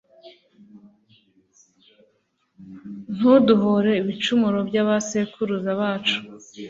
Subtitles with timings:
[3.15, 6.17] ntuduhore ibicumuro by'abasekuruza bacu